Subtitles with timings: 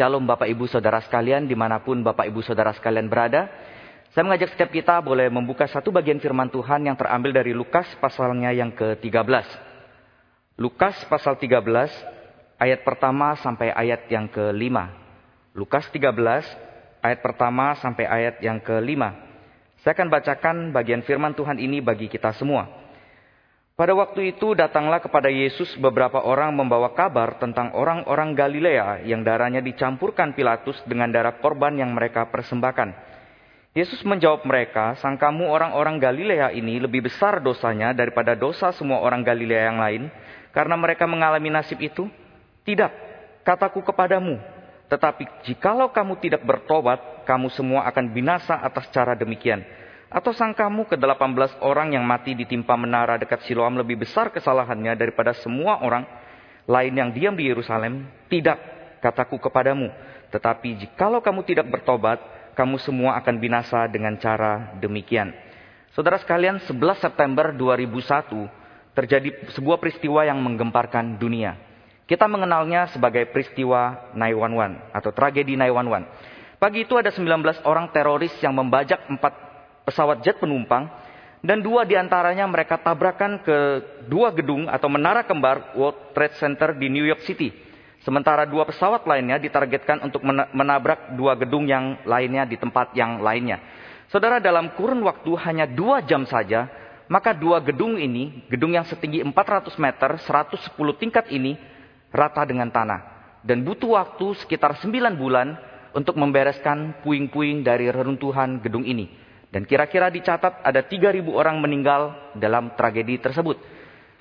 [0.00, 3.52] Shalom Bapak Ibu Saudara sekalian di mana pun Bapak Ibu Saudara sekalian berada.
[4.16, 8.48] Saya mengajak setiap kita boleh membuka satu bagian firman Tuhan yang terambil dari Lukas pasalnya
[8.48, 9.44] yang ke-13.
[10.56, 11.60] Lukas pasal 13
[12.56, 14.72] ayat pertama sampai ayat yang ke-5.
[15.52, 16.16] Lukas 13
[17.04, 19.04] ayat pertama sampai ayat yang ke-5.
[19.84, 22.72] Saya akan bacakan bagian firman Tuhan ini bagi kita semua.
[23.80, 29.64] Pada waktu itu datanglah kepada Yesus beberapa orang membawa kabar tentang orang-orang Galilea yang darahnya
[29.64, 32.92] dicampurkan Pilatus dengan darah korban yang mereka persembahkan.
[33.72, 39.72] Yesus menjawab mereka, sangkamu orang-orang Galilea ini lebih besar dosanya daripada dosa semua orang Galilea
[39.72, 40.02] yang lain,
[40.52, 42.04] karena mereka mengalami nasib itu?
[42.68, 42.92] Tidak,
[43.48, 44.36] kataku kepadamu.
[44.92, 49.64] Tetapi jikalau kamu tidak bertobat, kamu semua akan binasa atas cara demikian.
[50.10, 55.30] Atau sangkamu ke 18 orang yang mati ditimpa menara dekat Siloam lebih besar kesalahannya daripada
[55.38, 56.02] semua orang
[56.66, 58.10] lain yang diam di Yerusalem?
[58.26, 58.58] Tidak,
[58.98, 59.86] kataku kepadamu.
[60.34, 62.18] Tetapi jikalau kamu tidak bertobat,
[62.58, 65.30] kamu semua akan binasa dengan cara demikian.
[65.94, 68.50] Saudara sekalian, 11 September 2001
[68.98, 71.54] terjadi sebuah peristiwa yang menggemparkan dunia.
[72.10, 76.58] Kita mengenalnya sebagai peristiwa 911 atau tragedi 911.
[76.58, 79.49] Pagi itu ada 19 orang teroris yang membajak empat
[79.90, 80.86] pesawat jet penumpang
[81.42, 83.56] dan dua di antaranya mereka tabrakan ke
[84.06, 87.50] dua gedung atau menara kembar World Trade Center di New York City.
[88.00, 90.24] Sementara dua pesawat lainnya ditargetkan untuk
[90.56, 93.60] menabrak dua gedung yang lainnya di tempat yang lainnya.
[94.08, 96.68] Saudara dalam kurun waktu hanya dua jam saja,
[97.12, 101.60] maka dua gedung ini, gedung yang setinggi 400 meter, 110 tingkat ini,
[102.08, 103.00] rata dengan tanah.
[103.44, 105.56] Dan butuh waktu sekitar 9 bulan
[105.92, 109.10] untuk membereskan puing-puing dari reruntuhan gedung ini.
[109.50, 113.58] Dan kira-kira dicatat ada 3.000 orang meninggal dalam tragedi tersebut.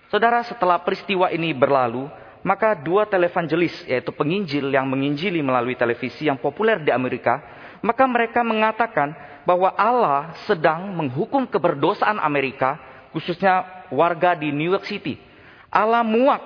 [0.09, 2.09] Saudara, setelah peristiwa ini berlalu,
[2.41, 7.45] maka dua televangelis, yaitu penginjil yang menginjili melalui televisi yang populer di Amerika,
[7.85, 9.13] maka mereka mengatakan
[9.45, 12.81] bahwa Allah sedang menghukum keberdosaan Amerika,
[13.13, 15.21] khususnya warga di New York City.
[15.69, 16.41] Allah muak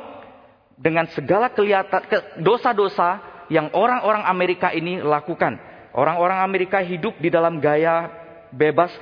[0.75, 2.03] dengan segala kelihatan
[2.43, 5.55] dosa-dosa yang orang-orang Amerika ini lakukan.
[5.93, 8.22] Orang-orang Amerika hidup di dalam gaya
[8.53, 8.93] bebas,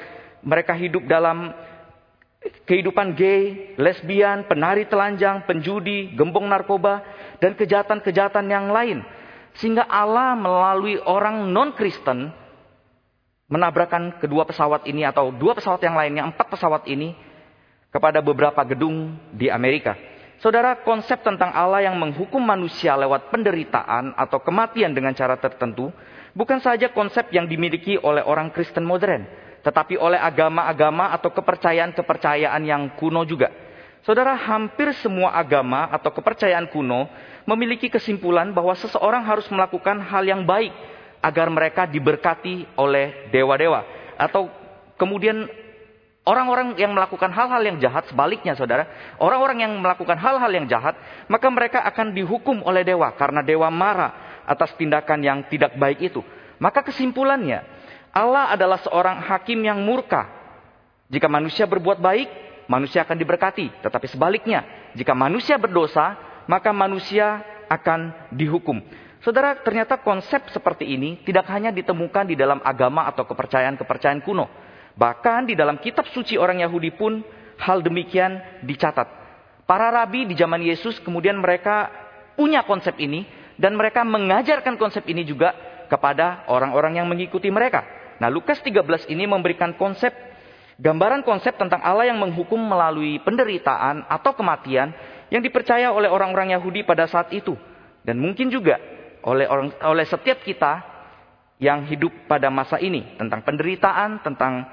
[0.41, 1.53] mereka hidup dalam
[2.65, 7.05] kehidupan gay, lesbian, penari telanjang, penjudi, gembong narkoba,
[7.37, 9.05] dan kejahatan-kejahatan yang lain.
[9.59, 12.33] Sehingga Allah melalui orang non-Kristen
[13.51, 17.13] menabrakkan kedua pesawat ini atau dua pesawat yang lainnya, empat pesawat ini
[17.91, 19.99] kepada beberapa gedung di Amerika.
[20.41, 25.93] Saudara, konsep tentang Allah yang menghukum manusia lewat penderitaan atau kematian dengan cara tertentu
[26.33, 29.27] bukan saja konsep yang dimiliki oleh orang Kristen modern,
[29.61, 33.51] tetapi oleh agama-agama atau kepercayaan-kepercayaan yang kuno juga.
[34.01, 37.05] Saudara, hampir semua agama atau kepercayaan kuno
[37.45, 40.73] memiliki kesimpulan bahwa seseorang harus melakukan hal yang baik
[41.21, 43.85] agar mereka diberkati oleh dewa-dewa.
[44.17, 44.49] Atau
[44.97, 45.45] kemudian
[46.25, 48.89] orang-orang yang melakukan hal-hal yang jahat sebaliknya saudara.
[49.21, 50.97] Orang-orang yang melakukan hal-hal yang jahat
[51.29, 56.19] maka mereka akan dihukum oleh dewa karena dewa marah atas tindakan yang tidak baik itu.
[56.59, 57.63] Maka kesimpulannya
[58.11, 60.27] Allah adalah seorang hakim yang murka.
[61.07, 62.27] Jika manusia berbuat baik,
[62.67, 63.71] manusia akan diberkati.
[63.79, 68.83] Tetapi sebaliknya, jika manusia berdosa, maka manusia akan dihukum.
[69.23, 74.49] Saudara, ternyata konsep seperti ini tidak hanya ditemukan di dalam agama atau kepercayaan-kepercayaan kuno.
[74.97, 77.23] Bahkan di dalam kitab suci orang Yahudi pun
[77.61, 79.07] hal demikian dicatat.
[79.63, 81.87] Para rabi di zaman Yesus kemudian mereka
[82.35, 83.23] punya konsep ini
[83.61, 85.53] dan mereka mengajarkan konsep ini juga
[85.85, 87.85] kepada orang-orang yang mengikuti mereka.
[88.17, 90.09] Nah, Lukas 13 ini memberikan konsep
[90.81, 94.89] gambaran konsep tentang Allah yang menghukum melalui penderitaan atau kematian
[95.29, 97.53] yang dipercaya oleh orang-orang Yahudi pada saat itu
[98.01, 98.81] dan mungkin juga
[99.21, 100.81] oleh orang oleh setiap kita
[101.61, 104.65] yang hidup pada masa ini tentang penderitaan, tentang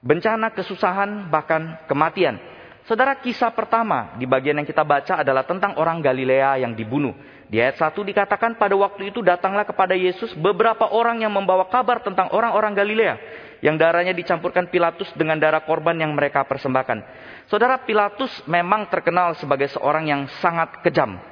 [0.00, 2.40] bencana, kesusahan, bahkan kematian.
[2.82, 7.14] Saudara, kisah pertama di bagian yang kita baca adalah tentang orang Galilea yang dibunuh.
[7.46, 12.02] Di ayat 1 dikatakan pada waktu itu datanglah kepada Yesus beberapa orang yang membawa kabar
[12.02, 13.14] tentang orang-orang Galilea.
[13.62, 17.06] Yang darahnya dicampurkan Pilatus dengan darah korban yang mereka persembahkan.
[17.46, 21.22] Saudara Pilatus memang terkenal sebagai seorang yang sangat kejam.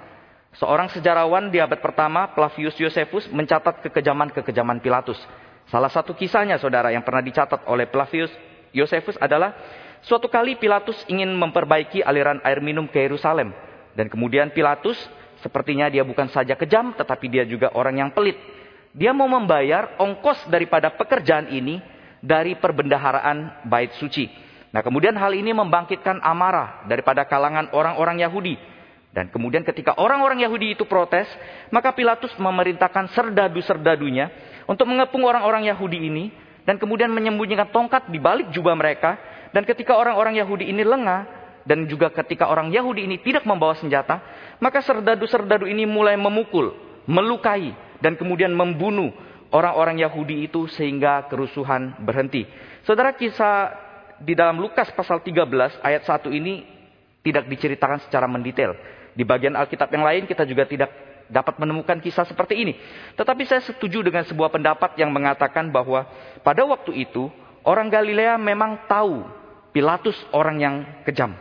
[0.54, 5.18] Seorang sejarawan di abad pertama, Flavius Josephus, mencatat kekejaman-kekejaman Pilatus.
[5.66, 8.30] Salah satu kisahnya saudara yang pernah dicatat oleh Flavius
[8.70, 9.54] Josephus adalah
[10.04, 13.52] suatu kali Pilatus ingin memperbaiki aliran air minum ke Yerusalem.
[13.94, 14.96] Dan kemudian Pilatus
[15.40, 18.36] Sepertinya dia bukan saja kejam, tetapi dia juga orang yang pelit.
[18.92, 21.80] Dia mau membayar ongkos daripada pekerjaan ini
[22.20, 24.28] dari perbendaharaan bait suci.
[24.70, 28.54] Nah kemudian hal ini membangkitkan amarah daripada kalangan orang-orang Yahudi.
[29.10, 31.26] Dan kemudian ketika orang-orang Yahudi itu protes,
[31.72, 34.30] maka Pilatus memerintahkan serdadu-serdadunya
[34.70, 36.30] untuk mengepung orang-orang Yahudi ini
[36.62, 39.16] dan kemudian menyembunyikan tongkat di balik jubah mereka.
[39.50, 41.26] Dan ketika orang-orang Yahudi ini lengah
[41.66, 44.22] dan juga ketika orang Yahudi ini tidak membawa senjata,
[44.62, 46.72] maka serdadu-serdadu ini mulai memukul,
[47.06, 49.12] melukai dan kemudian membunuh
[49.50, 52.46] orang-orang Yahudi itu sehingga kerusuhan berhenti.
[52.86, 53.74] Saudara kisah
[54.22, 56.64] di dalam Lukas pasal 13 ayat 1 ini
[57.20, 58.72] tidak diceritakan secara mendetail.
[59.12, 60.90] Di bagian Alkitab yang lain kita juga tidak
[61.30, 62.74] dapat menemukan kisah seperti ini.
[63.14, 66.06] Tetapi saya setuju dengan sebuah pendapat yang mengatakan bahwa
[66.42, 67.30] pada waktu itu
[67.62, 69.39] orang Galilea memang tahu
[69.70, 70.74] Pilatus orang yang
[71.06, 71.34] kejam.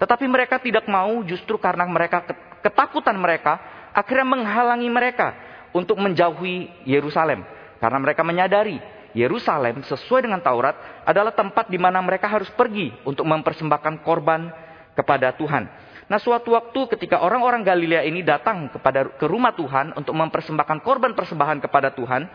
[0.00, 2.24] Tetapi mereka tidak mau justru karena mereka
[2.64, 3.60] ketakutan mereka
[3.92, 5.36] akhirnya menghalangi mereka
[5.76, 7.44] untuk menjauhi Yerusalem.
[7.76, 8.80] Karena mereka menyadari
[9.12, 14.48] Yerusalem sesuai dengan Taurat adalah tempat di mana mereka harus pergi untuk mempersembahkan korban
[14.94, 15.66] kepada Tuhan.
[16.10, 21.14] Nah, suatu waktu ketika orang-orang Galilea ini datang kepada ke rumah Tuhan untuk mempersembahkan korban
[21.14, 22.26] persembahan kepada Tuhan,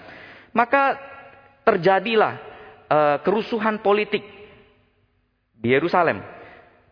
[0.56, 0.95] maka
[1.68, 2.33] terjadilah
[2.88, 4.24] uh, kerusuhan politik
[5.66, 6.22] di Yerusalem.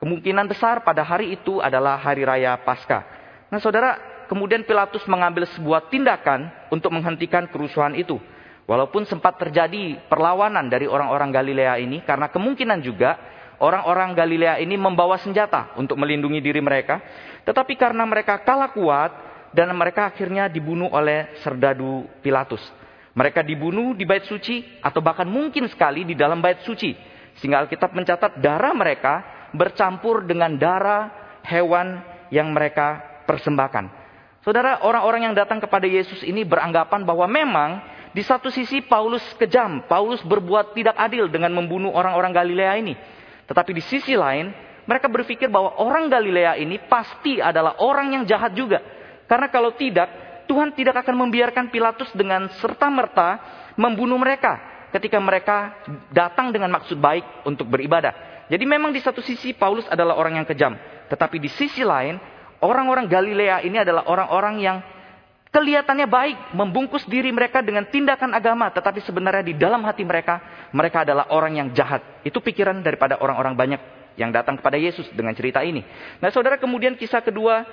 [0.02, 3.06] Kemungkinan besar pada hari itu adalah hari raya Paskah.
[3.54, 8.18] Nah, Saudara, kemudian Pilatus mengambil sebuah tindakan untuk menghentikan kerusuhan itu.
[8.66, 13.20] Walaupun sempat terjadi perlawanan dari orang-orang Galilea ini karena kemungkinan juga
[13.62, 17.00] orang-orang Galilea ini membawa senjata untuk melindungi diri mereka.
[17.44, 19.12] Tetapi karena mereka kalah kuat
[19.52, 22.64] dan mereka akhirnya dibunuh oleh serdadu Pilatus.
[23.14, 27.13] Mereka dibunuh di bait suci atau bahkan mungkin sekali di dalam bait suci.
[27.42, 31.10] Sehingga Alkitab mencatat darah mereka bercampur dengan darah
[31.46, 32.02] hewan
[32.34, 34.02] yang mereka persembahkan.
[34.44, 37.80] Saudara, orang-orang yang datang kepada Yesus ini beranggapan bahwa memang
[38.12, 42.94] di satu sisi Paulus kejam, Paulus berbuat tidak adil dengan membunuh orang-orang Galilea ini.
[43.48, 44.52] Tetapi di sisi lain,
[44.84, 48.84] mereka berpikir bahwa orang Galilea ini pasti adalah orang yang jahat juga.
[49.32, 50.12] Karena kalau tidak,
[50.44, 53.40] Tuhan tidak akan membiarkan Pilatus dengan serta-merta
[53.80, 55.74] membunuh mereka ketika mereka
[56.14, 58.46] datang dengan maksud baik untuk beribadah.
[58.48, 60.78] Jadi memang di satu sisi Paulus adalah orang yang kejam.
[61.10, 62.22] Tetapi di sisi lain,
[62.62, 64.78] orang-orang Galilea ini adalah orang-orang yang
[65.54, 71.06] kelihatannya baik, membungkus diri mereka dengan tindakan agama, tetapi sebenarnya di dalam hati mereka, mereka
[71.06, 72.02] adalah orang yang jahat.
[72.26, 73.82] Itu pikiran daripada orang-orang banyak
[74.18, 75.82] yang datang kepada Yesus dengan cerita ini.
[76.22, 77.66] Nah, saudara, kemudian kisah kedua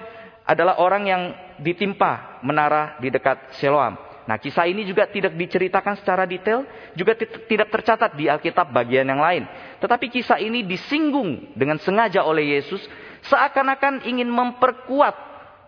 [0.44, 1.22] adalah orang yang
[1.60, 4.09] ditimpa menara di dekat Siloam.
[4.30, 6.62] Nah, kisah ini juga tidak diceritakan secara detail,
[6.94, 9.42] juga tidak tercatat di Alkitab bagian yang lain.
[9.82, 12.78] Tetapi kisah ini disinggung dengan sengaja oleh Yesus,
[13.26, 15.18] seakan-akan ingin memperkuat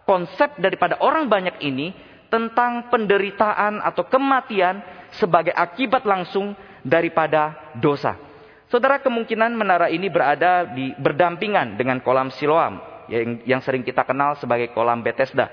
[0.06, 1.90] konsep daripada orang banyak ini
[2.30, 4.78] tentang penderitaan atau kematian
[5.18, 6.54] sebagai akibat langsung
[6.86, 8.14] daripada dosa.
[8.70, 12.78] Saudara kemungkinan menara ini berada di berdampingan dengan kolam Siloam
[13.10, 15.50] yang, yang sering kita kenal sebagai kolam Bethesda.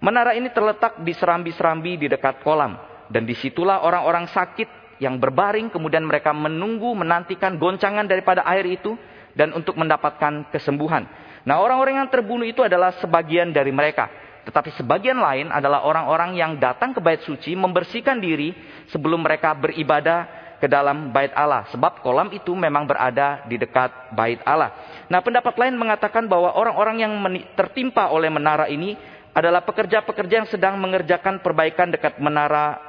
[0.00, 2.76] Menara ini terletak di serambi-serambi di dekat kolam
[3.08, 8.96] dan di situlah orang-orang sakit yang berbaring kemudian mereka menunggu menantikan goncangan daripada air itu
[9.36, 11.04] dan untuk mendapatkan kesembuhan.
[11.44, 14.08] Nah orang-orang yang terbunuh itu adalah sebagian dari mereka.
[14.46, 18.54] Tetapi sebagian lain adalah orang-orang yang datang ke bait suci membersihkan diri
[18.94, 21.68] sebelum mereka beribadah ke dalam bait Allah.
[21.74, 25.04] Sebab kolam itu memang berada di dekat bait Allah.
[25.10, 27.12] Nah pendapat lain mengatakan bahwa orang-orang yang
[27.58, 28.96] tertimpa oleh menara ini
[29.36, 32.80] adalah pekerja-pekerja yang sedang mengerjakan perbaikan dekat menara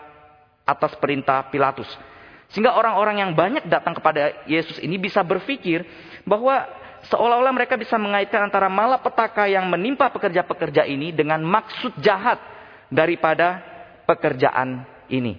[0.64, 1.92] atas perintah Pilatus.
[2.48, 5.84] Sehingga orang-orang yang banyak datang kepada Yesus ini bisa berpikir
[6.24, 6.64] bahwa
[7.12, 12.40] seolah-olah mereka bisa mengaitkan antara malapetaka yang menimpa pekerja-pekerja ini dengan maksud jahat
[12.88, 13.60] daripada
[14.08, 15.36] pekerjaan ini.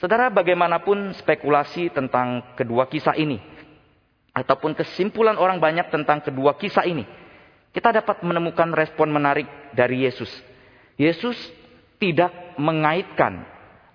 [0.00, 3.36] Saudara, bagaimanapun spekulasi tentang kedua kisah ini,
[4.32, 7.04] ataupun kesimpulan orang banyak tentang kedua kisah ini,
[7.70, 10.30] kita dapat menemukan respon menarik dari Yesus.
[10.98, 11.38] Yesus
[12.02, 13.46] tidak mengaitkan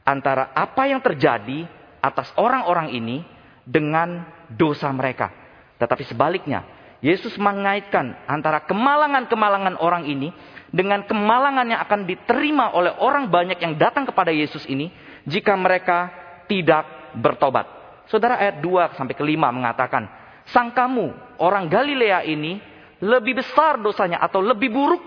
[0.08, 1.67] antara apa yang terjadi
[2.00, 3.25] atas orang-orang ini
[3.65, 5.34] dengan dosa mereka.
[5.82, 6.63] Tetapi sebaliknya,
[7.03, 10.32] Yesus mengaitkan antara kemalangan-kemalangan orang ini
[10.72, 14.94] dengan kemalangan yang akan diterima oleh orang banyak yang datang kepada Yesus ini
[15.27, 16.13] jika mereka
[16.46, 17.67] tidak bertobat.
[18.08, 20.05] Saudara ayat 2 sampai ke 5 mengatakan,
[20.53, 22.62] "Sang kamu orang Galilea ini
[23.05, 25.01] lebih besar dosanya atau lebih buruk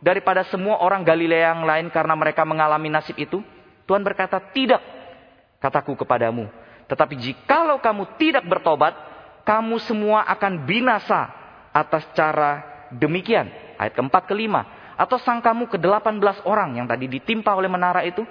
[0.00, 3.44] daripada semua orang Galilea yang lain karena mereka mengalami nasib itu?"
[3.84, 4.82] Tuhan berkata, "Tidak,
[5.60, 6.48] kataku kepadamu.
[6.90, 8.92] Tetapi jikalau kamu tidak bertobat,
[9.46, 11.30] kamu semua akan binasa
[11.70, 13.48] atas cara demikian.
[13.78, 14.94] Ayat keempat kelima.
[14.98, 18.22] Atau sangkamu ke delapan belas orang yang tadi ditimpa oleh menara itu.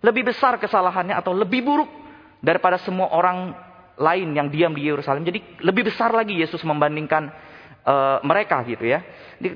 [0.00, 1.90] Lebih besar kesalahannya atau lebih buruk
[2.40, 3.52] daripada semua orang
[4.00, 5.28] lain yang diam di Yerusalem.
[5.28, 7.28] Jadi lebih besar lagi Yesus membandingkan
[7.84, 9.04] uh, mereka gitu ya.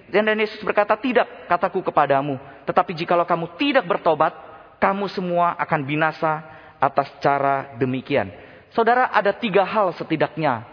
[0.09, 2.41] Dan Yesus berkata, tidak kataku kepadamu.
[2.65, 4.33] Tetapi jikalau kamu tidak bertobat,
[4.81, 6.41] kamu semua akan binasa
[6.81, 8.33] atas cara demikian.
[8.73, 10.67] Saudara, ada tiga hal setidaknya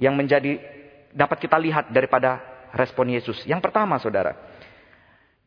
[0.00, 0.58] yang menjadi
[1.12, 2.40] dapat kita lihat daripada
[2.74, 3.40] respon Yesus.
[3.48, 4.36] Yang pertama, saudara,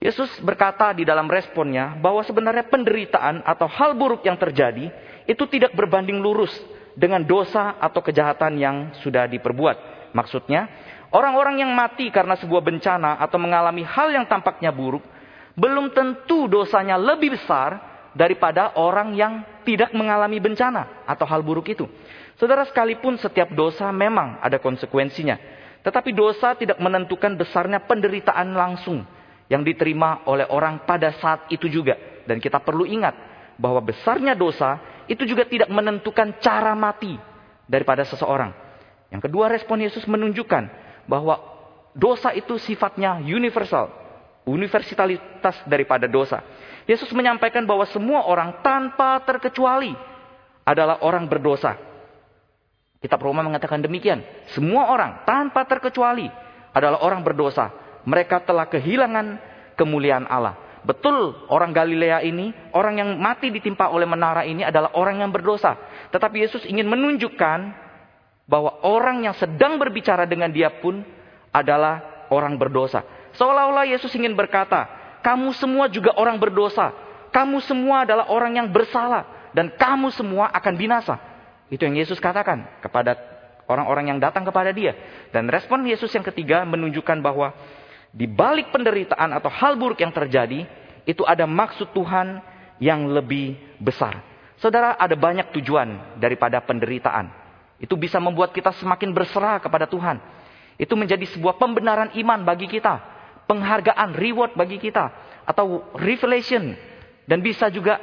[0.01, 4.89] Yesus berkata di dalam responnya bahwa sebenarnya penderitaan atau hal buruk yang terjadi
[5.29, 6.49] itu tidak berbanding lurus
[6.97, 10.09] dengan dosa atau kejahatan yang sudah diperbuat.
[10.11, 10.67] Maksudnya,
[11.11, 15.03] orang-orang yang mati karena sebuah bencana atau mengalami hal yang tampaknya buruk,
[15.55, 21.87] belum tentu dosanya lebih besar daripada orang yang tidak mengalami bencana atau hal buruk itu.
[22.39, 25.37] Saudara sekalipun setiap dosa memang ada konsekuensinya.
[25.81, 29.01] Tetapi dosa tidak menentukan besarnya penderitaan langsung
[29.49, 31.97] yang diterima oleh orang pada saat itu juga.
[32.25, 33.13] Dan kita perlu ingat
[33.57, 34.77] bahwa besarnya dosa
[35.09, 37.17] itu juga tidak menentukan cara mati
[37.65, 38.53] daripada seseorang.
[39.11, 41.35] Yang kedua respon Yesus menunjukkan bahwa
[41.91, 43.91] dosa itu sifatnya universal.
[44.47, 46.39] Universalitas daripada dosa.
[46.87, 49.93] Yesus menyampaikan bahwa semua orang tanpa terkecuali
[50.63, 51.77] adalah orang berdosa.
[53.03, 54.23] Kitab Roma mengatakan demikian.
[54.55, 56.25] Semua orang tanpa terkecuali
[56.73, 57.69] adalah orang berdosa.
[58.07, 59.37] Mereka telah kehilangan
[59.77, 60.57] kemuliaan Allah.
[60.81, 65.77] Betul orang Galilea ini, orang yang mati ditimpa oleh menara ini adalah orang yang berdosa.
[66.09, 67.59] Tetapi Yesus ingin menunjukkan
[68.49, 71.01] bahwa orang yang sedang berbicara dengan dia pun
[71.51, 73.03] adalah orang berdosa.
[73.35, 74.87] Seolah-olah Yesus ingin berkata,
[75.21, 76.91] kamu semua juga orang berdosa.
[77.31, 79.51] Kamu semua adalah orang yang bersalah.
[79.55, 81.15] Dan kamu semua akan binasa.
[81.71, 83.15] Itu yang Yesus katakan kepada
[83.69, 84.95] orang-orang yang datang kepada dia.
[85.31, 87.55] Dan respon Yesus yang ketiga menunjukkan bahwa
[88.11, 90.67] di balik penderitaan atau hal buruk yang terjadi,
[91.07, 92.43] itu ada maksud Tuhan
[92.83, 94.19] yang lebih besar.
[94.59, 97.40] Saudara, ada banyak tujuan daripada penderitaan.
[97.81, 100.21] Itu bisa membuat kita semakin berserah kepada Tuhan.
[100.77, 103.01] Itu menjadi sebuah pembenaran iman bagi kita.
[103.49, 105.09] Penghargaan, reward bagi kita.
[105.49, 106.77] Atau revelation.
[107.25, 107.97] Dan bisa juga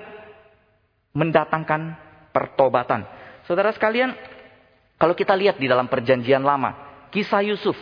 [1.14, 1.94] mendatangkan
[2.34, 3.06] pertobatan.
[3.46, 4.12] Saudara sekalian,
[4.98, 6.74] kalau kita lihat di dalam perjanjian lama,
[7.14, 7.78] kisah Yusuf.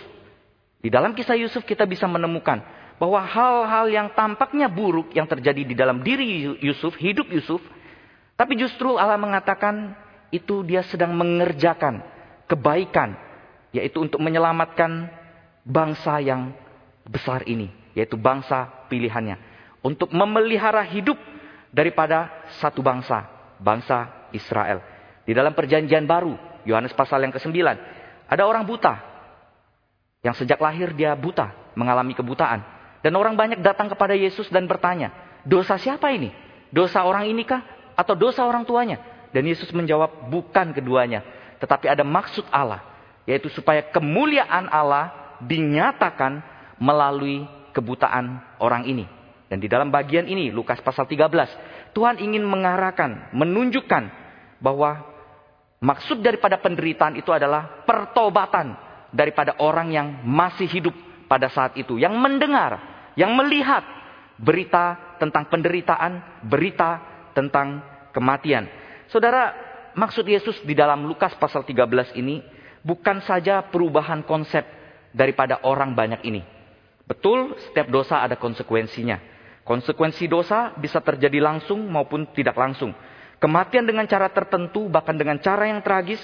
[0.84, 2.60] Di dalam kisah Yusuf kita bisa menemukan
[2.96, 7.60] bahwa hal-hal yang tampaknya buruk yang terjadi di dalam diri Yusuf, hidup Yusuf,
[8.36, 9.96] tapi justru Allah mengatakan
[10.30, 12.02] itu dia sedang mengerjakan
[12.46, 13.18] kebaikan,
[13.74, 15.10] yaitu untuk menyelamatkan
[15.66, 16.54] bangsa yang
[17.06, 19.38] besar ini, yaitu bangsa pilihannya,
[19.82, 21.18] untuk memelihara hidup
[21.74, 22.30] daripada
[22.62, 23.26] satu bangsa,
[23.58, 24.82] bangsa Israel.
[25.26, 27.50] Di dalam perjanjian baru, Yohanes pasal yang ke-9,
[28.26, 28.94] ada orang buta.
[30.22, 32.62] Yang sejak lahir dia buta, mengalami kebutaan.
[33.02, 35.14] Dan orang banyak datang kepada Yesus dan bertanya,
[35.46, 36.34] dosa siapa ini?
[36.74, 37.62] Dosa orang ini kah?
[37.94, 39.15] Atau dosa orang tuanya?
[39.36, 41.20] Dan Yesus menjawab, bukan keduanya.
[41.60, 42.80] Tetapi ada maksud Allah.
[43.28, 46.40] Yaitu supaya kemuliaan Allah dinyatakan
[46.80, 47.44] melalui
[47.76, 49.04] kebutaan orang ini.
[49.52, 54.08] Dan di dalam bagian ini, Lukas pasal 13, Tuhan ingin mengarahkan, menunjukkan
[54.64, 55.16] bahwa
[55.76, 58.72] Maksud daripada penderitaan itu adalah pertobatan
[59.12, 60.96] daripada orang yang masih hidup
[61.28, 62.00] pada saat itu.
[62.00, 62.80] Yang mendengar,
[63.12, 63.84] yang melihat
[64.40, 67.04] berita tentang penderitaan, berita
[67.36, 67.84] tentang
[68.16, 68.64] kematian.
[69.06, 69.54] Saudara,
[69.94, 72.42] maksud Yesus di dalam Lukas pasal 13 ini
[72.82, 74.62] bukan saja perubahan konsep
[75.14, 76.42] daripada orang banyak ini.
[77.06, 79.18] Betul, setiap dosa ada konsekuensinya.
[79.66, 82.94] Konsekuensi dosa bisa terjadi langsung maupun tidak langsung.
[83.42, 86.22] Kematian dengan cara tertentu, bahkan dengan cara yang tragis,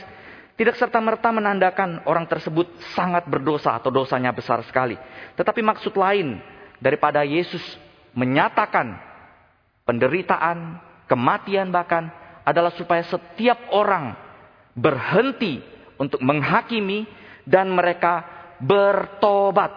[0.54, 4.94] tidak serta-merta menandakan orang tersebut sangat berdosa atau dosanya besar sekali.
[5.34, 6.38] Tetapi maksud lain
[6.78, 7.62] daripada Yesus
[8.14, 8.94] menyatakan
[9.82, 10.78] penderitaan,
[11.10, 14.14] kematian bahkan adalah supaya setiap orang
[14.74, 15.62] berhenti
[15.98, 17.06] untuk menghakimi
[17.46, 18.26] dan mereka
[18.62, 19.70] bertobat.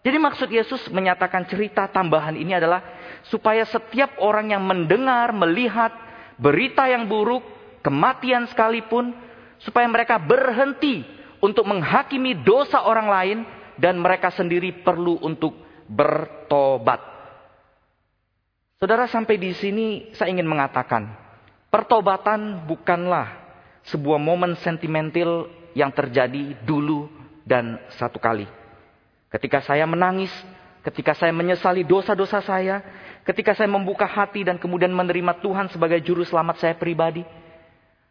[0.00, 2.80] Jadi maksud Yesus menyatakan cerita tambahan ini adalah
[3.28, 5.92] supaya setiap orang yang mendengar, melihat,
[6.40, 7.44] berita yang buruk,
[7.84, 9.12] kematian sekalipun,
[9.60, 11.04] supaya mereka berhenti
[11.44, 13.38] untuk menghakimi dosa orang lain
[13.76, 15.52] dan mereka sendiri perlu untuk
[15.84, 17.00] bertobat.
[18.80, 21.19] Saudara sampai di sini saya ingin mengatakan,
[21.70, 23.40] pertobatan bukanlah
[23.88, 27.08] sebuah momen sentimental yang terjadi dulu
[27.46, 28.44] dan satu kali.
[29.30, 30.30] Ketika saya menangis,
[30.82, 32.82] ketika saya menyesali dosa-dosa saya,
[33.22, 37.22] ketika saya membuka hati dan kemudian menerima Tuhan sebagai juru selamat saya pribadi.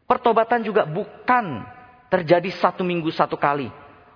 [0.10, 1.62] Pertobatan juga bukan
[2.10, 3.70] terjadi satu minggu satu kali.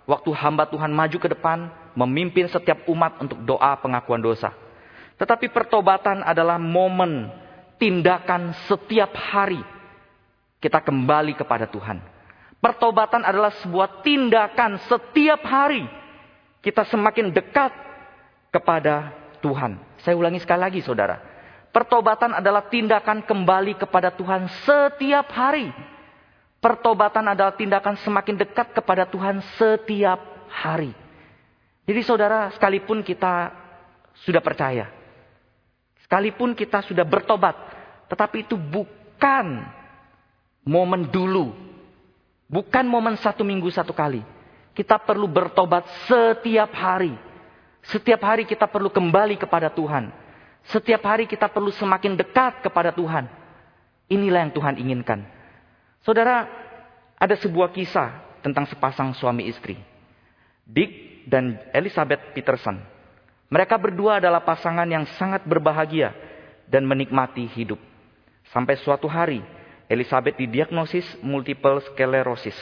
[0.03, 4.51] Waktu hamba Tuhan maju ke depan, memimpin setiap umat untuk doa pengakuan dosa.
[5.15, 7.29] Tetapi pertobatan adalah momen,
[7.77, 9.61] tindakan setiap hari.
[10.59, 11.99] Kita kembali kepada Tuhan.
[12.63, 15.83] Pertobatan adalah sebuah tindakan setiap hari.
[16.63, 17.75] Kita semakin dekat
[18.47, 19.11] kepada
[19.43, 19.75] Tuhan.
[19.99, 21.19] Saya ulangi sekali lagi saudara.
[21.75, 25.67] Pertobatan adalah tindakan kembali kepada Tuhan setiap hari.
[26.63, 30.95] Pertobatan adalah tindakan semakin dekat kepada Tuhan setiap hari.
[31.83, 33.51] Jadi saudara, sekalipun kita
[34.23, 34.87] sudah percaya,
[36.13, 37.58] sekalipun kita sudah bertobat,
[38.05, 39.65] tetapi itu bukan
[40.62, 41.58] momen dulu,
[42.46, 44.22] bukan momen satu minggu satu kali.
[44.77, 47.17] Kita perlu bertobat setiap hari.
[47.89, 50.13] Setiap hari kita perlu kembali kepada Tuhan.
[50.70, 53.25] Setiap hari kita perlu semakin dekat kepada Tuhan.
[54.05, 55.25] Inilah yang Tuhan inginkan.
[56.05, 56.46] Saudara,
[57.17, 59.82] ada sebuah kisah tentang sepasang suami istri.
[60.62, 62.92] Dick dan Elizabeth Peterson.
[63.53, 66.10] Mereka berdua adalah pasangan yang sangat berbahagia
[66.65, 67.77] dan menikmati hidup.
[68.50, 69.45] Sampai suatu hari,
[69.86, 72.57] Elizabeth didiagnosis multiple sclerosis,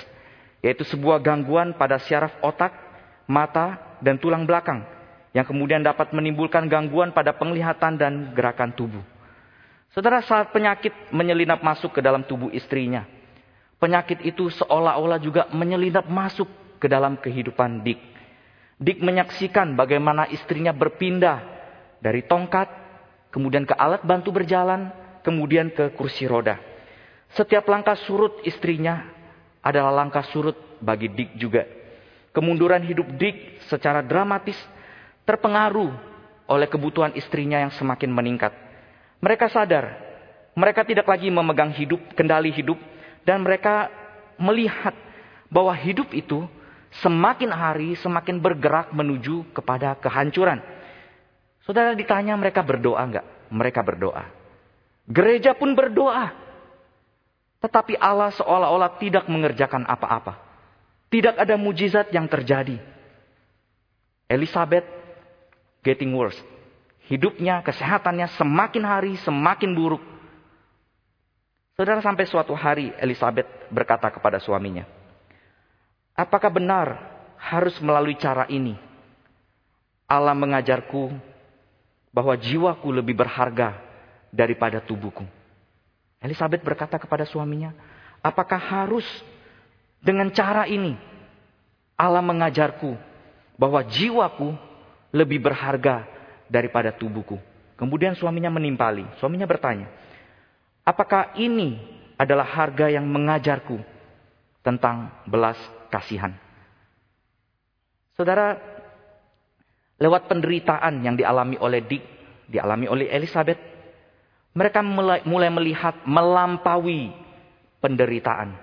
[0.60, 2.75] yaitu sebuah gangguan pada syaraf otak,
[3.24, 4.83] mata, dan tulang belakang
[5.31, 9.03] yang kemudian dapat menimbulkan gangguan pada penglihatan dan gerakan tubuh.
[9.95, 13.07] Saudara, saat penyakit menyelinap masuk ke dalam tubuh istrinya,
[13.79, 16.51] penyakit itu seolah-olah juga menyelinap masuk
[16.83, 18.10] ke dalam kehidupan Dick.
[18.81, 21.38] Dick menyaksikan bagaimana istrinya berpindah
[22.01, 22.65] dari tongkat,
[23.29, 24.89] kemudian ke alat bantu berjalan,
[25.21, 26.57] kemudian ke kursi roda.
[27.38, 29.05] Setiap langkah surut istrinya
[29.61, 31.61] adalah langkah surut bagi Dick juga.
[32.33, 34.57] Kemunduran hidup Dick secara dramatis
[35.29, 35.93] terpengaruh
[36.50, 38.50] oleh kebutuhan istrinya yang semakin meningkat.
[39.21, 39.93] Mereka sadar,
[40.57, 42.81] mereka tidak lagi memegang hidup, kendali hidup,
[43.21, 43.93] dan mereka
[44.41, 44.97] melihat
[45.53, 46.50] bahwa hidup itu
[47.00, 50.60] semakin hari semakin bergerak menuju kepada kehancuran.
[51.63, 53.25] Saudara ditanya mereka berdoa enggak?
[53.48, 54.27] Mereka berdoa.
[55.07, 56.36] Gereja pun berdoa.
[57.62, 60.41] Tetapi Allah seolah-olah tidak mengerjakan apa-apa.
[61.12, 62.81] Tidak ada mujizat yang terjadi.
[64.31, 64.88] Elizabeth
[65.83, 66.39] getting worse.
[67.12, 70.00] Hidupnya, kesehatannya semakin hari semakin buruk.
[71.75, 74.88] Saudara sampai suatu hari Elizabeth berkata kepada suaminya,
[76.22, 77.01] Apakah benar
[77.42, 78.77] harus melalui cara ini?
[80.05, 81.10] Allah mengajarku
[82.14, 83.81] bahwa jiwaku lebih berharga
[84.29, 85.25] daripada tubuhku.
[86.22, 87.74] Elizabeth berkata kepada suaminya,
[88.22, 89.07] apakah harus
[89.98, 90.94] dengan cara ini
[91.98, 92.94] Allah mengajarku
[93.57, 94.53] bahwa jiwaku
[95.10, 96.05] lebih berharga
[96.46, 97.42] daripada tubuhku.
[97.81, 99.10] Kemudian suaminya menimpali.
[99.18, 99.90] Suaminya bertanya,
[100.86, 101.81] apakah ini
[102.14, 103.81] adalah harga yang mengajarku
[104.62, 105.57] tentang belas
[105.91, 106.31] kasihan?
[108.15, 108.55] Saudara,
[109.99, 112.03] lewat penderitaan yang dialami oleh Dick,
[112.47, 113.59] dialami oleh Elizabeth,
[114.55, 117.11] mereka mulai melihat melampaui
[117.83, 118.55] penderitaan.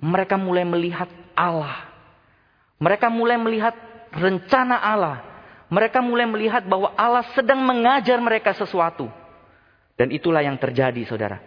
[0.00, 1.92] Mereka mulai melihat Allah.
[2.80, 3.76] Mereka mulai melihat
[4.12, 5.34] rencana Allah
[5.74, 9.10] mereka mulai melihat bahwa Allah sedang mengajar mereka sesuatu.
[9.98, 11.42] Dan itulah yang terjadi saudara.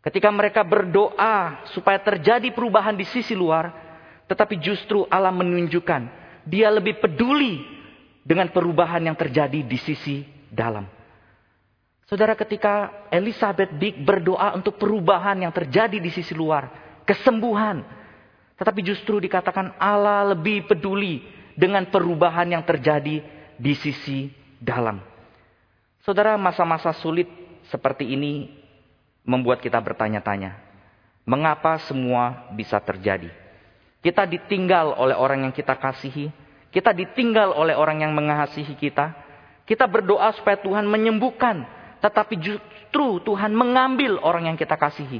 [0.00, 3.85] Ketika mereka berdoa supaya terjadi perubahan di sisi luar.
[4.26, 6.02] Tetapi justru Allah menunjukkan
[6.46, 7.62] dia lebih peduli
[8.26, 10.86] dengan perubahan yang terjadi di sisi dalam.
[12.06, 16.70] Saudara ketika Elizabeth Dick berdoa untuk perubahan yang terjadi di sisi luar.
[17.02, 17.82] Kesembuhan.
[18.58, 21.22] Tetapi justru dikatakan Allah lebih peduli
[21.58, 23.22] dengan perubahan yang terjadi
[23.58, 24.30] di sisi
[24.62, 25.02] dalam.
[26.06, 27.26] Saudara, masa-masa sulit
[27.66, 28.54] seperti ini
[29.26, 30.54] membuat kita bertanya-tanya,
[31.26, 33.45] mengapa semua bisa terjadi?
[34.06, 36.30] Kita ditinggal oleh orang yang kita kasihi,
[36.70, 39.10] kita ditinggal oleh orang yang mengasihi kita.
[39.66, 41.66] Kita berdoa supaya Tuhan menyembuhkan,
[41.98, 45.18] tetapi justru Tuhan mengambil orang yang kita kasihi.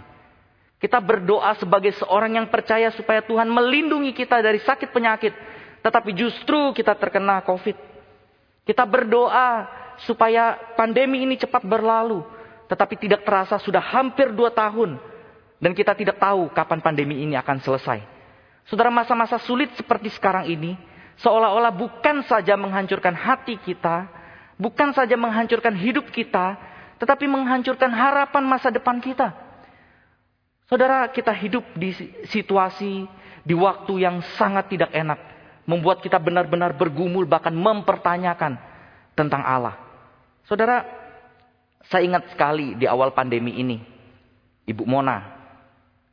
[0.79, 5.35] Kita berdoa sebagai seorang yang percaya supaya Tuhan melindungi kita dari sakit penyakit,
[5.83, 7.75] tetapi justru kita terkena COVID.
[8.71, 9.67] Kita berdoa
[10.07, 12.23] supaya pandemi ini cepat berlalu.
[12.71, 14.95] Tetapi tidak terasa sudah hampir dua tahun.
[15.59, 18.16] Dan kita tidak tahu kapan pandemi ini akan selesai.
[18.67, 20.75] Saudara masa-masa sulit seperti sekarang ini.
[21.23, 24.11] Seolah-olah bukan saja menghancurkan hati kita.
[24.59, 26.59] Bukan saja menghancurkan hidup kita.
[26.99, 29.33] Tetapi menghancurkan harapan masa depan kita.
[30.67, 31.95] Saudara kita hidup di
[32.27, 33.07] situasi,
[33.47, 35.21] di waktu yang sangat tidak enak
[35.63, 38.59] membuat kita benar-benar bergumul bahkan mempertanyakan
[39.15, 39.79] tentang Allah.
[40.51, 40.83] Saudara,
[41.87, 43.79] saya ingat sekali di awal pandemi ini,
[44.67, 45.23] Ibu Mona,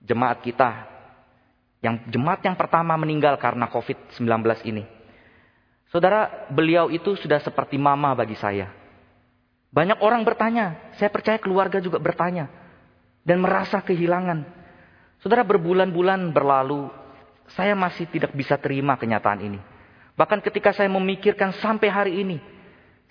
[0.05, 0.92] jemaat kita,
[1.83, 4.23] yang jemaat yang pertama meninggal karena COVID-19
[4.63, 4.87] ini.
[5.91, 8.71] Saudara, beliau itu sudah seperti mama bagi saya.
[9.69, 12.47] Banyak orang bertanya, saya percaya keluarga juga bertanya.
[13.27, 14.47] Dan merasa kehilangan.
[15.19, 16.87] Saudara berbulan-bulan berlalu,
[17.51, 19.59] saya masih tidak bisa terima kenyataan ini.
[20.15, 22.39] Bahkan ketika saya memikirkan sampai hari ini,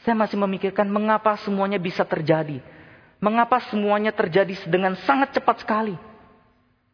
[0.00, 2.58] saya masih memikirkan mengapa semuanya bisa terjadi.
[3.22, 5.94] Mengapa semuanya terjadi dengan sangat cepat sekali.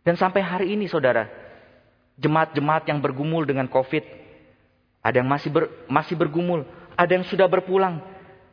[0.05, 1.48] Dan sampai hari ini saudara,
[2.19, 4.05] jemaat-jemaat yang bergumul dengan COVID,
[5.01, 6.67] ada yang masih ber, masih bergumul,
[6.99, 8.03] ada yang sudah berpulang.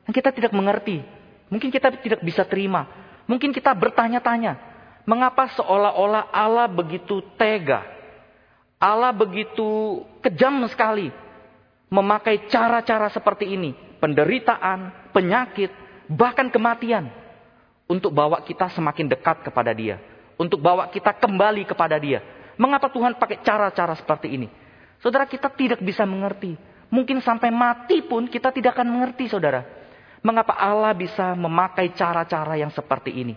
[0.06, 1.01] Dan kita tidak mengerti.
[1.49, 2.86] Mungkin kita tidak bisa terima.
[3.25, 4.58] Mungkin kita bertanya-tanya,
[5.10, 7.82] mengapa seolah-olah Allah begitu tega?
[8.78, 11.10] Allah begitu kejam sekali
[11.89, 15.71] memakai cara-cara seperti ini, penderitaan, penyakit,
[16.12, 17.10] bahkan kematian
[17.86, 20.01] untuk bawa kita semakin dekat kepada Dia,
[20.38, 22.21] untuk bawa kita kembali kepada Dia.
[22.55, 24.47] Mengapa Tuhan pakai cara-cara seperti ini?
[25.03, 26.55] Saudara kita tidak bisa mengerti.
[26.89, 29.65] Mungkin sampai mati pun kita tidak akan mengerti, saudara.
[30.25, 33.35] Mengapa Allah bisa memakai cara-cara yang seperti ini?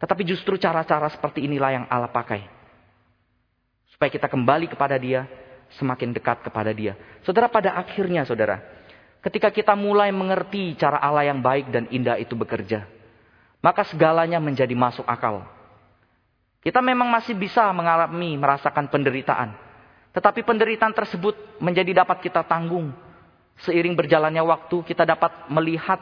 [0.00, 2.48] Tetapi justru cara-cara seperti inilah yang Allah pakai.
[3.92, 5.28] Supaya kita kembali kepada Dia,
[5.76, 6.96] semakin dekat kepada Dia.
[7.22, 8.64] Saudara, pada akhirnya, saudara,
[9.20, 12.88] ketika kita mulai mengerti cara Allah yang baik dan indah itu bekerja,
[13.60, 15.44] maka segalanya menjadi masuk akal.
[16.60, 19.56] Kita memang masih bisa mengalami, merasakan penderitaan.
[20.12, 22.92] Tetapi penderitaan tersebut menjadi dapat kita tanggung.
[23.64, 26.00] Seiring berjalannya waktu, kita dapat melihat,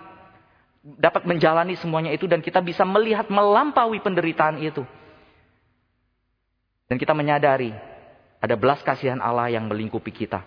[0.83, 4.83] dapat menjalani semuanya itu, dan kita bisa melihat melampaui penderitaan itu.
[6.91, 7.71] Dan kita menyadari,
[8.43, 10.43] ada belas kasihan Allah yang melingkupi kita.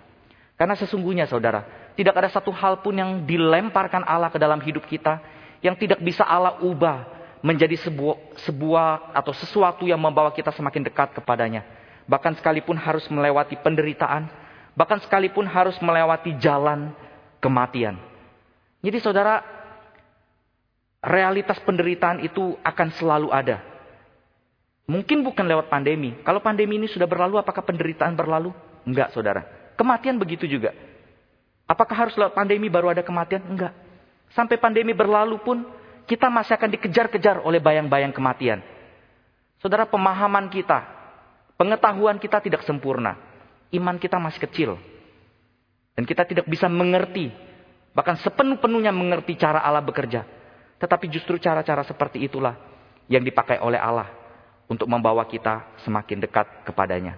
[0.60, 5.24] Karena sesungguhnya saudara, tidak ada satu hal pun yang dilemparkan Allah ke dalam hidup kita
[5.62, 11.18] yang tidak bisa Allah ubah menjadi sebuah, sebuah atau sesuatu yang membawa kita semakin dekat
[11.18, 11.66] kepadanya.
[12.06, 14.30] Bahkan sekalipun harus melewati penderitaan,
[14.78, 16.94] bahkan sekalipun harus melewati jalan
[17.42, 17.98] kematian.
[18.82, 19.42] Jadi saudara,
[21.02, 23.62] realitas penderitaan itu akan selalu ada.
[24.90, 26.18] Mungkin bukan lewat pandemi.
[26.26, 28.54] Kalau pandemi ini sudah berlalu, apakah penderitaan berlalu?
[28.86, 29.46] Enggak, saudara.
[29.78, 30.74] Kematian begitu juga.
[31.70, 33.46] Apakah harus lewat pandemi baru ada kematian?
[33.46, 33.74] Enggak.
[34.36, 35.64] Sampai pandemi berlalu pun
[36.12, 38.60] kita masih akan dikejar-kejar oleh bayang-bayang kematian.
[39.64, 40.84] Saudara, pemahaman kita,
[41.56, 43.16] pengetahuan kita tidak sempurna.
[43.72, 44.76] Iman kita masih kecil.
[45.96, 47.32] Dan kita tidak bisa mengerti,
[47.96, 50.28] bahkan sepenuh-penuhnya mengerti cara Allah bekerja.
[50.84, 52.60] Tetapi justru cara-cara seperti itulah
[53.08, 54.12] yang dipakai oleh Allah
[54.68, 57.16] untuk membawa kita semakin dekat kepadanya.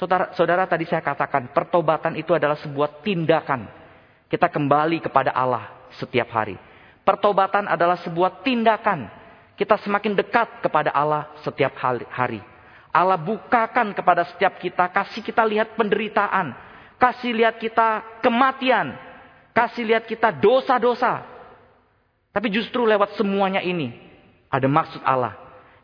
[0.00, 3.68] Saudara, saudara tadi saya katakan pertobatan itu adalah sebuah tindakan.
[4.32, 6.71] Kita kembali kepada Allah setiap hari.
[7.02, 9.10] Pertobatan adalah sebuah tindakan.
[9.58, 12.40] Kita semakin dekat kepada Allah setiap hari.
[12.92, 16.52] Allah bukakan kepada setiap kita, kasih kita lihat penderitaan,
[17.00, 18.92] kasih lihat kita kematian,
[19.56, 21.24] kasih lihat kita dosa-dosa.
[22.32, 23.96] Tapi justru lewat semuanya ini
[24.52, 25.36] ada maksud Allah,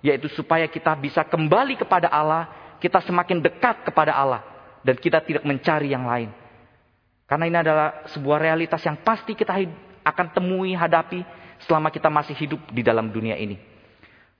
[0.04, 4.44] yaitu supaya kita bisa kembali kepada Allah, kita semakin dekat kepada Allah
[4.84, 6.28] dan kita tidak mencari yang lain.
[7.28, 9.52] Karena ini adalah sebuah realitas yang pasti kita
[10.08, 11.22] akan temui, hadapi
[11.68, 13.58] selama kita masih hidup di dalam dunia ini.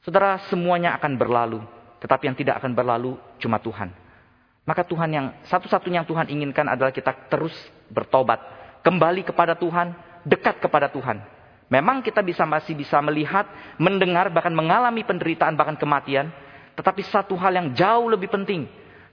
[0.02, 1.60] Saudara, semuanya akan berlalu.
[1.98, 3.90] Tetapi yang tidak akan berlalu cuma Tuhan.
[4.62, 7.52] Maka Tuhan yang satu-satunya yang Tuhan inginkan adalah kita terus
[7.88, 8.38] bertobat.
[8.84, 11.18] Kembali kepada Tuhan, dekat kepada Tuhan.
[11.68, 13.44] Memang kita bisa masih bisa melihat,
[13.76, 16.32] mendengar, bahkan mengalami penderitaan, bahkan kematian.
[16.76, 18.68] Tetapi satu hal yang jauh lebih penting.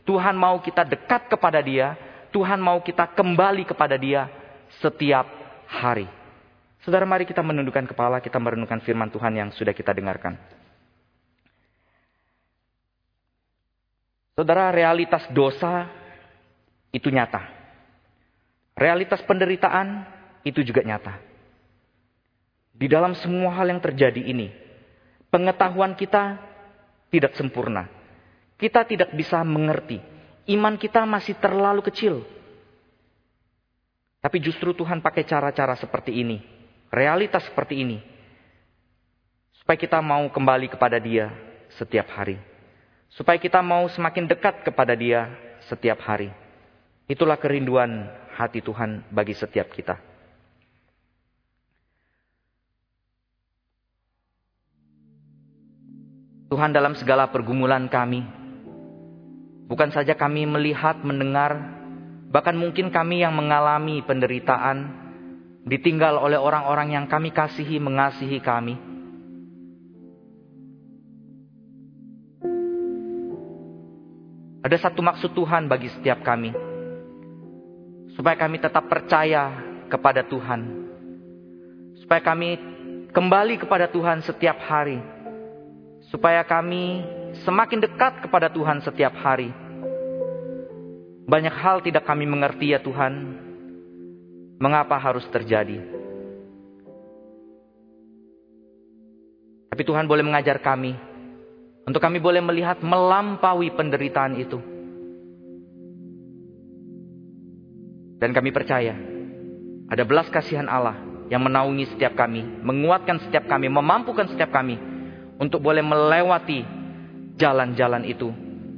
[0.05, 1.97] Tuhan mau kita dekat kepada dia.
[2.29, 4.27] Tuhan mau kita kembali kepada dia
[4.79, 5.25] setiap
[5.67, 6.07] hari.
[6.85, 10.37] Saudara mari kita menundukkan kepala, kita merenungkan firman Tuhan yang sudah kita dengarkan.
[14.37, 15.89] Saudara, realitas dosa
[16.93, 17.41] itu nyata.
[18.77, 20.05] Realitas penderitaan
[20.45, 21.17] itu juga nyata.
[22.69, 24.53] Di dalam semua hal yang terjadi ini,
[25.33, 26.37] pengetahuan kita
[27.09, 27.89] tidak sempurna.
[28.61, 29.97] Kita tidak bisa mengerti.
[30.53, 32.21] Iman kita masih terlalu kecil.
[34.21, 36.54] Tapi justru Tuhan pakai cara-cara seperti ini
[36.89, 37.97] realitas seperti ini.
[39.61, 41.33] Supaya kita mau kembali kepada dia
[41.77, 42.37] setiap hari.
[43.13, 45.31] Supaya kita mau semakin dekat kepada dia
[45.65, 46.29] setiap hari.
[47.05, 49.97] Itulah kerinduan hati Tuhan bagi setiap kita.
[56.45, 58.21] Tuhan dalam segala pergumulan kami,
[59.65, 61.57] bukan saja kami melihat, mendengar,
[62.29, 65.04] bahkan mungkin kami yang mengalami penderitaan,
[65.65, 68.77] ditinggal oleh orang-orang yang kami kasihi, mengasihi kami.
[74.61, 76.53] Ada satu maksud Tuhan bagi setiap kami,
[78.17, 79.53] supaya kami tetap percaya
[79.89, 80.61] kepada Tuhan,
[82.01, 82.57] supaya kami
[83.13, 84.97] kembali kepada Tuhan setiap hari,
[86.09, 87.05] supaya kami
[87.45, 89.53] semakin dekat kepada Tuhan setiap hari.
[91.25, 93.44] Banyak hal tidak kami mengerti, ya Tuhan,
[94.55, 95.83] Mengapa harus terjadi?
[99.75, 100.95] Tapi Tuhan boleh mengajar kami
[101.83, 104.57] untuk kami boleh melihat melampaui penderitaan itu.
[108.15, 108.95] Dan kami percaya
[109.91, 110.95] ada belas kasihan Allah
[111.27, 114.79] yang menaungi setiap kami, menguatkan setiap kami, memampukan setiap kami
[115.35, 116.63] untuk boleh melewati
[117.35, 118.31] jalan-jalan itu.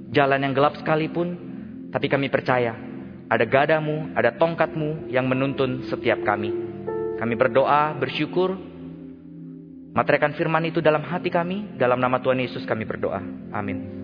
[0.09, 1.35] Jalan yang gelap sekalipun,
[1.91, 2.86] tapi kami percaya
[3.27, 6.51] ada gadamu, ada tongkatmu yang menuntun setiap kami.
[7.17, 8.55] Kami berdoa, bersyukur,
[9.97, 13.17] Materikan firman itu dalam hati kami, dalam nama Tuhan Yesus kami berdoa.
[13.49, 13.96] Amin.